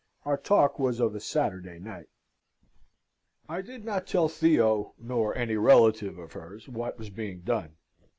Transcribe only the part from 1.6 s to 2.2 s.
night....